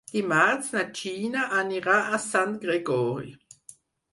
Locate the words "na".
0.75-0.85